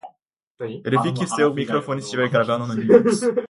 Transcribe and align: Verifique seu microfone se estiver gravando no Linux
Verifique 0.59 1.27
seu 1.27 1.53
microfone 1.53 2.01
se 2.01 2.05
estiver 2.07 2.27
gravando 2.29 2.65
no 2.67 2.73
Linux 2.73 3.21